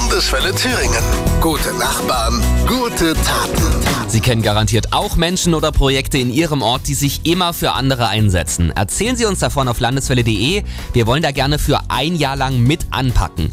Landeswelle 0.00 0.54
Thüringen. 0.54 1.04
Gute 1.42 1.74
Nachbarn, 1.74 2.42
gute 2.66 3.12
Taten. 3.12 4.08
Sie 4.08 4.20
kennen 4.20 4.40
garantiert 4.40 4.94
auch 4.94 5.16
Menschen 5.16 5.52
oder 5.52 5.72
Projekte 5.72 6.16
in 6.16 6.32
Ihrem 6.32 6.62
Ort, 6.62 6.88
die 6.88 6.94
sich 6.94 7.26
immer 7.26 7.52
für 7.52 7.72
andere 7.72 8.08
einsetzen. 8.08 8.70
Erzählen 8.70 9.16
Sie 9.16 9.26
uns 9.26 9.40
davon 9.40 9.68
auf 9.68 9.78
landeswelle.de. 9.78 10.64
Wir 10.94 11.06
wollen 11.06 11.22
da 11.22 11.32
gerne 11.32 11.58
für 11.58 11.80
ein 11.88 12.16
Jahr 12.16 12.34
lang 12.34 12.60
mit 12.60 12.86
anpacken. 12.90 13.50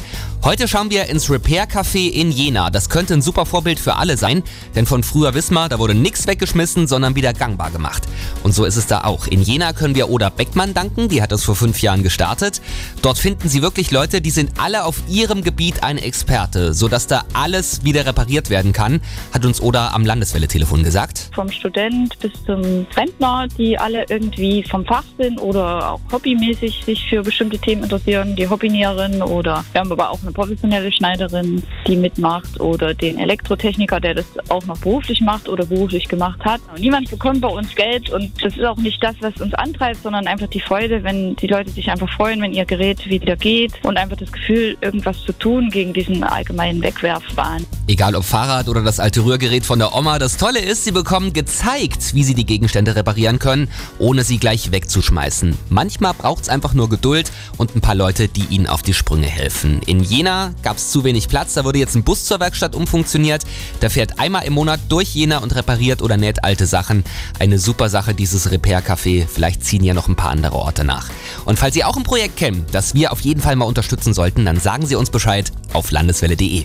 Heute 0.47 0.69
schauen 0.69 0.89
wir 0.89 1.09
ins 1.09 1.29
Repair 1.29 1.67
Café 1.67 2.09
in 2.09 2.31
Jena. 2.31 2.69
Das 2.69 2.89
könnte 2.89 3.13
ein 3.13 3.21
super 3.21 3.45
Vorbild 3.45 3.81
für 3.81 3.97
alle 3.97 4.15
sein, 4.15 4.43
denn 4.77 4.85
von 4.85 5.03
früher 5.03 5.35
wir, 5.35 5.67
da 5.67 5.77
wurde 5.77 5.93
nichts 5.93 6.25
weggeschmissen, 6.25 6.87
sondern 6.87 7.17
wieder 7.17 7.33
gangbar 7.33 7.69
gemacht. 7.69 8.03
Und 8.43 8.53
so 8.53 8.63
ist 8.63 8.77
es 8.77 8.87
da 8.87 9.03
auch. 9.03 9.27
In 9.27 9.41
Jena 9.41 9.73
können 9.73 9.93
wir 9.93 10.09
Oda 10.09 10.29
Beckmann 10.29 10.73
danken, 10.73 11.09
die 11.09 11.21
hat 11.21 11.33
das 11.33 11.43
vor 11.43 11.57
fünf 11.57 11.81
Jahren 11.81 12.01
gestartet. 12.01 12.61
Dort 13.01 13.17
finden 13.17 13.49
Sie 13.49 13.61
wirklich 13.61 13.91
Leute, 13.91 14.21
die 14.21 14.29
sind 14.29 14.51
alle 14.57 14.85
auf 14.85 15.01
ihrem 15.09 15.43
Gebiet 15.43 15.83
ein 15.83 15.97
Experte, 15.97 16.73
sodass 16.73 17.07
da 17.07 17.25
alles 17.33 17.83
wieder 17.83 18.05
repariert 18.05 18.49
werden 18.49 18.71
kann, 18.71 19.01
hat 19.33 19.43
uns 19.43 19.61
Oda 19.61 19.89
am 19.89 20.05
Landeswelle-Telefon 20.05 20.81
gesagt. 20.81 21.29
Vom 21.35 21.51
Student 21.51 22.17
bis 22.19 22.31
zum 22.45 22.87
Rentner, 22.95 23.49
die 23.57 23.77
alle 23.77 24.05
irgendwie 24.07 24.63
vom 24.63 24.85
Fach 24.85 25.03
sind 25.17 25.41
oder 25.41 25.91
auch 25.91 25.99
hobbymäßig 26.09 26.85
sich 26.85 27.09
für 27.09 27.21
bestimmte 27.21 27.59
Themen 27.59 27.83
interessieren, 27.83 28.37
die 28.37 28.47
Hobbynäherin 28.47 29.21
oder 29.21 29.65
wir 29.73 29.81
haben 29.81 29.91
aber 29.91 30.09
auch 30.09 30.21
eine 30.21 30.36
professionelle 30.37 30.91
Schneiderin, 30.91 31.63
die 31.87 31.95
mitmacht 31.95 32.59
oder 32.59 32.93
den 32.93 33.17
Elektrotechniker, 33.17 33.99
der 33.99 34.13
das 34.13 34.25
auch 34.49 34.63
noch 34.67 34.77
beruflich 34.77 35.19
macht 35.19 35.49
oder 35.49 35.65
beruflich 35.65 36.07
gemacht 36.07 36.39
hat. 36.45 36.61
Niemand 36.77 37.09
bekommt 37.09 37.41
bei 37.41 37.47
uns 37.47 37.73
Geld 37.73 38.11
und 38.11 38.31
das 38.43 38.55
ist 38.55 38.63
auch 38.63 38.77
nicht 38.77 39.03
das, 39.03 39.15
was 39.21 39.41
uns 39.41 39.55
antreibt, 39.55 40.03
sondern 40.03 40.27
einfach 40.27 40.47
die 40.47 40.59
Freude, 40.59 41.03
wenn 41.03 41.35
die 41.37 41.47
Leute 41.47 41.71
sich 41.71 41.89
einfach 41.89 42.07
freuen, 42.13 42.39
wenn 42.39 42.53
ihr 42.53 42.65
Gerät 42.65 43.09
wieder 43.09 43.35
geht 43.35 43.73
und 43.83 43.97
einfach 43.97 44.17
das 44.17 44.31
Gefühl, 44.31 44.77
irgendwas 44.81 45.19
zu 45.23 45.33
tun 45.33 45.71
gegen 45.71 45.91
diesen 45.91 46.23
allgemeinen 46.23 46.83
Wegwerfwahn. 46.83 47.65
Egal 47.87 48.15
ob 48.15 48.23
Fahrrad 48.23 48.67
oder 48.67 48.83
das 48.83 48.99
alte 48.99 49.25
Rührgerät 49.25 49.65
von 49.65 49.79
der 49.79 49.95
Oma, 49.95 50.19
das 50.19 50.37
Tolle 50.37 50.59
ist, 50.59 50.83
sie 50.83 50.91
bekommen 50.91 51.33
gezeigt, 51.33 52.13
wie 52.13 52.23
sie 52.23 52.35
die 52.35 52.45
Gegenstände 52.45 52.95
reparieren 52.95 53.39
können, 53.39 53.69
ohne 53.97 54.23
sie 54.23 54.37
gleich 54.37 54.71
wegzuschmeißen. 54.71 55.57
Manchmal 55.69 56.13
braucht 56.13 56.43
es 56.43 56.49
einfach 56.49 56.75
nur 56.75 56.89
Geduld 56.89 57.31
und 57.57 57.75
ein 57.75 57.81
paar 57.81 57.95
Leute, 57.95 58.27
die 58.27 58.45
ihnen 58.53 58.67
auf 58.67 58.83
die 58.83 58.93
Sprünge 58.93 59.25
helfen. 59.25 59.81
In 59.87 60.03
Jena 60.17 60.55
gab 60.63 60.77
es 60.77 60.89
zu 60.89 61.03
wenig 61.03 61.27
Platz, 61.27 61.53
da 61.53 61.63
wurde 61.63 61.77
jetzt 61.77 61.95
ein 61.95 62.03
Bus 62.03 62.25
zur 62.25 62.39
Werkstatt 62.39 62.73
umfunktioniert. 62.73 63.43
Der 63.83 63.91
fährt 63.91 64.17
einmal 64.17 64.45
im 64.45 64.53
Monat 64.53 64.79
durch 64.89 65.13
Jena 65.13 65.37
und 65.37 65.53
repariert 65.53 66.01
oder 66.01 66.17
näht 66.17 66.43
alte 66.43 66.65
Sachen. 66.65 67.03
Eine 67.37 67.59
super 67.59 67.87
Sache, 67.87 68.15
dieses 68.15 68.49
Repair-Café. 68.49 69.27
Vielleicht 69.27 69.63
ziehen 69.63 69.83
ja 69.83 69.93
noch 69.93 70.07
ein 70.07 70.15
paar 70.15 70.31
andere 70.31 70.55
Orte 70.55 70.83
nach. 70.83 71.09
Und 71.45 71.59
falls 71.59 71.75
Sie 71.75 71.83
auch 71.83 71.95
ein 71.97 72.03
Projekt 72.03 72.35
kennen, 72.35 72.65
das 72.71 72.95
wir 72.95 73.11
auf 73.11 73.19
jeden 73.19 73.41
Fall 73.41 73.55
mal 73.55 73.65
unterstützen 73.65 74.15
sollten, 74.15 74.43
dann 74.43 74.59
sagen 74.59 74.87
Sie 74.87 74.95
uns 74.95 75.11
Bescheid 75.11 75.51
auf 75.73 75.91
landeswelle.de. 75.91 76.63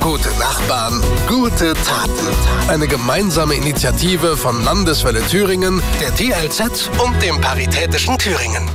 Gute 0.00 0.30
Nachbarn, 0.38 1.02
gute 1.28 1.74
Taten. 1.74 2.68
Eine 2.68 2.86
gemeinsame 2.86 3.56
Initiative 3.56 4.38
von 4.38 4.64
Landeswelle 4.64 5.20
Thüringen, 5.26 5.82
der 6.00 6.14
TLZ 6.14 6.88
und 7.04 7.22
dem 7.22 7.42
Paritätischen 7.42 8.16
Thüringen. 8.16 8.66